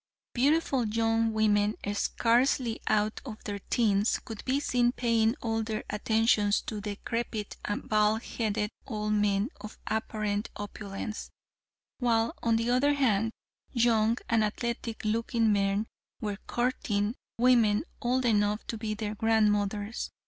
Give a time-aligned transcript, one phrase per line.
[0.33, 5.83] Beautiful young women scarcely out of their teens, could be seen paying all of their
[5.91, 11.29] attentions to decrepit, bald headed old men of apparent opulence,
[11.99, 13.31] while on the other hand,
[13.73, 15.85] young and athletic looking men
[16.19, 20.09] were courting women old enough to be their grandmothers.